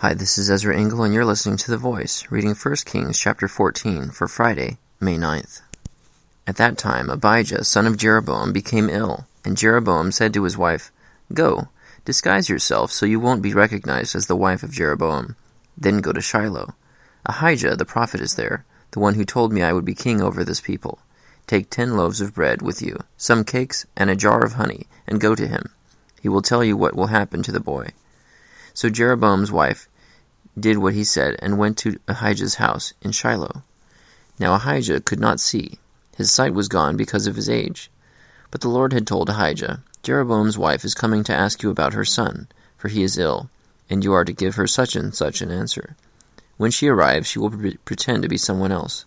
[0.00, 3.48] Hi, this is Ezra Engel, and you're listening to The Voice, reading 1 Kings chapter
[3.48, 5.60] 14 for Friday, May 9th.
[6.46, 10.92] At that time, Abijah, son of Jeroboam, became ill, and Jeroboam said to his wife,
[11.34, 11.66] Go,
[12.04, 15.34] disguise yourself so you won't be recognized as the wife of Jeroboam.
[15.76, 16.76] Then go to Shiloh.
[17.26, 20.44] Ahijah the prophet is there, the one who told me I would be king over
[20.44, 21.00] this people.
[21.48, 25.20] Take ten loaves of bread with you, some cakes, and a jar of honey, and
[25.20, 25.70] go to him.
[26.22, 27.88] He will tell you what will happen to the boy.
[28.78, 29.87] So Jeroboam's wife
[30.60, 33.62] did what he said, and went to Ahijah's house in Shiloh.
[34.38, 35.78] Now Ahijah could not see.
[36.16, 37.90] His sight was gone because of his age.
[38.50, 42.04] But the Lord had told Ahijah, Jeroboam's wife is coming to ask you about her
[42.04, 43.50] son, for he is ill,
[43.90, 45.96] and you are to give her such and such an answer.
[46.56, 49.04] When she arrives, she will pre- pretend to be someone else.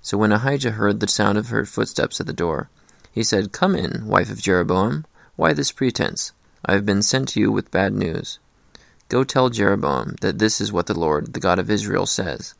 [0.00, 2.68] So when Ahijah heard the sound of her footsteps at the door,
[3.12, 5.04] he said, Come in, wife of Jeroboam.
[5.36, 6.32] Why this pretense?
[6.64, 8.38] I have been sent to you with bad news.
[9.12, 12.54] Go tell Jeroboam that this is what the Lord, the God of Israel, says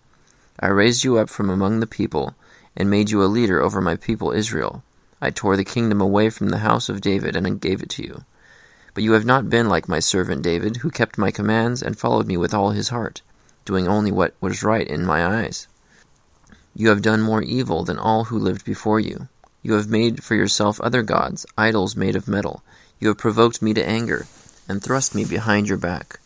[0.60, 2.34] I raised you up from among the people,
[2.76, 4.84] and made you a leader over my people Israel.
[5.18, 8.26] I tore the kingdom away from the house of David and gave it to you.
[8.92, 12.26] But you have not been like my servant David, who kept my commands and followed
[12.26, 13.22] me with all his heart,
[13.64, 15.68] doing only what was right in my eyes.
[16.74, 19.28] You have done more evil than all who lived before you.
[19.62, 22.62] You have made for yourself other gods, idols made of metal.
[23.00, 24.26] You have provoked me to anger,
[24.68, 26.18] and thrust me behind your back.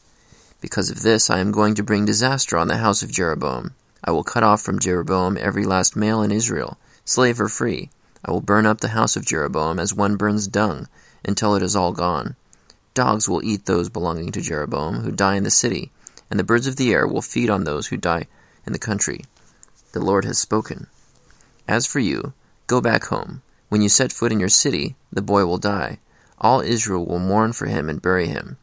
[0.60, 3.74] Because of this, I am going to bring disaster on the house of Jeroboam.
[4.02, 7.90] I will cut off from Jeroboam every last male in Israel, slave or free.
[8.24, 10.88] I will burn up the house of Jeroboam as one burns dung,
[11.24, 12.36] until it is all gone.
[12.94, 15.92] Dogs will eat those belonging to Jeroboam who die in the city,
[16.30, 18.26] and the birds of the air will feed on those who die
[18.66, 19.24] in the country.
[19.92, 20.86] The Lord has spoken.
[21.68, 22.32] As for you,
[22.66, 23.42] go back home.
[23.68, 25.98] When you set foot in your city, the boy will die.
[26.40, 28.56] All Israel will mourn for him and bury him.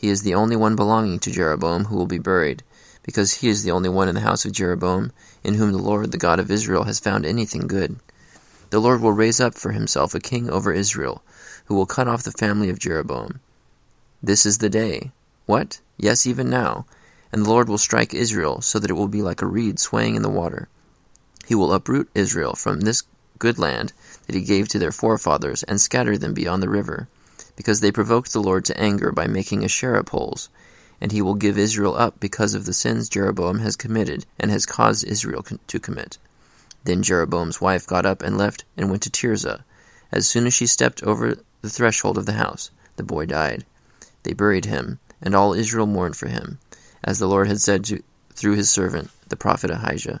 [0.00, 2.62] He is the only one belonging to Jeroboam who will be buried,
[3.02, 5.10] because he is the only one in the house of Jeroboam
[5.42, 7.96] in whom the Lord, the God of Israel, has found anything good.
[8.70, 11.20] The Lord will raise up for himself a king over Israel,
[11.64, 13.40] who will cut off the family of Jeroboam.
[14.22, 15.10] This is the day.
[15.46, 15.80] What?
[15.96, 16.86] Yes, even now.
[17.32, 20.14] And the Lord will strike Israel, so that it will be like a reed swaying
[20.14, 20.68] in the water.
[21.48, 23.02] He will uproot Israel from this
[23.40, 23.92] good land
[24.28, 27.08] that he gave to their forefathers, and scatter them beyond the river
[27.58, 30.48] because they provoked the Lord to anger by making Asherah poles.
[31.00, 34.64] And he will give Israel up because of the sins Jeroboam has committed and has
[34.64, 36.18] caused Israel to commit.
[36.84, 39.64] Then Jeroboam's wife got up and left and went to Tirzah.
[40.12, 43.66] As soon as she stepped over the threshold of the house, the boy died.
[44.22, 46.60] They buried him, and all Israel mourned for him,
[47.02, 48.00] as the Lord had said to,
[48.34, 50.20] through his servant, the prophet Ahijah.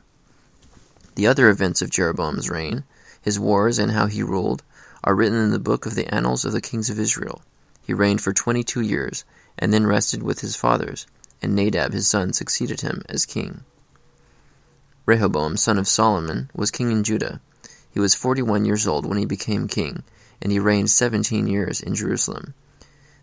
[1.14, 2.82] The other events of Jeroboam's reign,
[3.22, 4.64] his wars and how he ruled,
[5.08, 7.40] are written in the book of the annals of the kings of Israel.
[7.80, 9.24] He reigned for twenty two years,
[9.58, 11.06] and then rested with his fathers,
[11.40, 13.64] and Nadab his son succeeded him as king.
[15.06, 17.40] Rehoboam, son of Solomon, was king in Judah.
[17.90, 20.02] He was forty one years old when he became king,
[20.42, 22.52] and he reigned seventeen years in Jerusalem,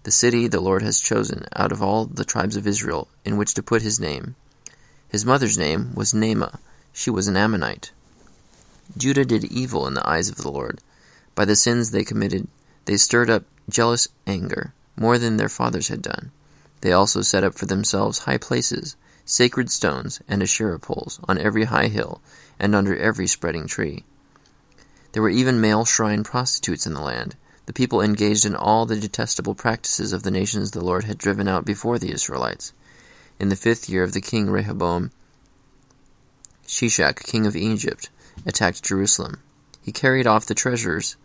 [0.02, 3.53] the city the Lord has chosen out of all the tribes of Israel in which
[3.53, 4.35] to put his name.
[5.07, 6.57] His mother's name was Naamah;
[6.91, 7.91] she was an Ammonite.
[8.97, 10.81] Judah did evil in the eyes of the Lord
[11.35, 12.47] by the sins they committed,
[12.85, 16.31] they stirred up jealous anger, more than their fathers had done.
[16.81, 21.66] They also set up for themselves high places, sacred stones, and Asherah poles on every
[21.66, 22.22] high hill
[22.59, 24.06] and under every spreading tree.
[25.12, 27.35] There were even male shrine prostitutes in the land.
[27.66, 31.47] The people engaged in all the detestable practices of the nations the Lord had driven
[31.47, 32.72] out before the Israelites.
[33.40, 35.12] In the fifth year of the king Rehoboam,
[36.67, 38.09] Shishak, king of Egypt,
[38.46, 39.41] attacked Jerusalem.
[39.81, 41.16] He carried off the treasures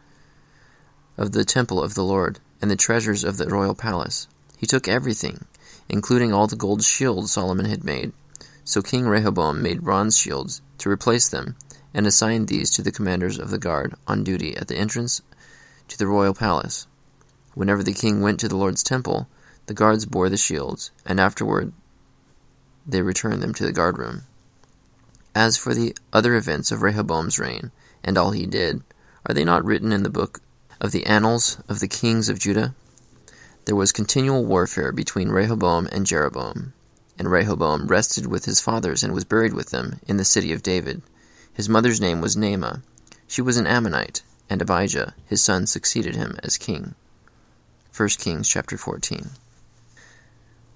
[1.20, 4.26] of the temple of the Lord, and the treasures of the royal palace.
[4.56, 5.44] He took everything,
[5.86, 8.12] including all the gold shields Solomon had made.
[8.64, 11.56] So King Rehoboam made bronze shields to replace them,
[11.92, 15.20] and assigned these to the commanders of the guard on duty at the entrance
[15.88, 16.86] to the royal palace.
[17.52, 19.28] Whenever the king went to the Lord's temple,
[19.66, 21.74] the guards bore the shields, and afterward
[22.86, 24.22] they returned them to the guardroom.
[25.34, 28.82] As for the other events of Rehoboam's reign, and all he did,
[29.26, 30.40] are they not written in the book
[30.80, 32.74] of the annals of the kings of Judah,
[33.66, 36.72] there was continual warfare between Rehoboam and Jeroboam.
[37.18, 40.62] And Rehoboam rested with his fathers and was buried with them in the city of
[40.62, 41.02] David.
[41.52, 42.82] His mother's name was Naamah.
[43.28, 46.94] She was an Ammonite, and Abijah, his son, succeeded him as king.
[47.94, 49.30] 1 Kings chapter 14.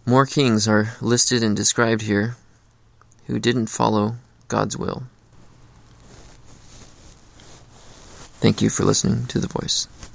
[0.05, 2.37] More kings are listed and described here
[3.27, 4.17] who didn't follow
[4.49, 5.05] God's will.
[8.41, 9.89] Thank you for listening to The Voice.